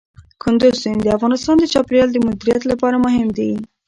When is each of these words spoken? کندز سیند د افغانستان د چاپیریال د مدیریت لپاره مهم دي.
کندز 0.41 0.73
سیند 0.81 0.99
د 1.03 1.07
افغانستان 1.17 1.55
د 1.59 1.65
چاپیریال 1.73 2.09
د 2.11 2.17
مدیریت 2.25 2.61
لپاره 2.71 2.95
مهم 3.05 3.27
دي. 3.37 3.51